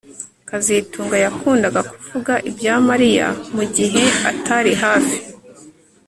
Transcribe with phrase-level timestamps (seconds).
[0.49, 5.17] kazitunga yakundaga kuvuga ibya Mariya mugihe atari hafi